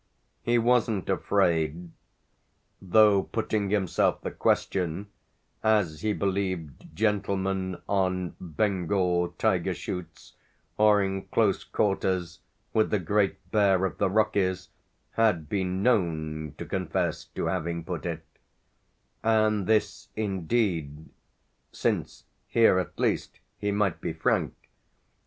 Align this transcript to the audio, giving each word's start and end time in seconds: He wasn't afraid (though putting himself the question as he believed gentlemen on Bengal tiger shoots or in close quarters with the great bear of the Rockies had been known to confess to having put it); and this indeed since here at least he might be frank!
He 0.41 0.57
wasn't 0.57 1.09
afraid 1.11 1.91
(though 2.81 3.21
putting 3.21 3.69
himself 3.69 4.19
the 4.21 4.31
question 4.31 5.11
as 5.61 6.01
he 6.01 6.11
believed 6.11 6.95
gentlemen 6.95 7.79
on 7.87 8.33
Bengal 8.41 9.27
tiger 9.37 9.75
shoots 9.75 10.33
or 10.75 11.03
in 11.03 11.25
close 11.27 11.63
quarters 11.63 12.39
with 12.73 12.89
the 12.89 12.97
great 12.97 13.51
bear 13.51 13.85
of 13.85 13.99
the 13.99 14.09
Rockies 14.09 14.69
had 15.11 15.47
been 15.47 15.83
known 15.83 16.55
to 16.57 16.65
confess 16.65 17.25
to 17.25 17.45
having 17.45 17.83
put 17.83 18.03
it); 18.03 18.25
and 19.21 19.67
this 19.67 20.07
indeed 20.15 21.09
since 21.71 22.23
here 22.47 22.79
at 22.79 22.99
least 22.99 23.39
he 23.59 23.71
might 23.71 24.01
be 24.01 24.13
frank! 24.13 24.53